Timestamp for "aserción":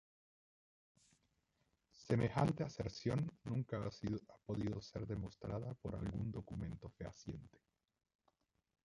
2.63-3.31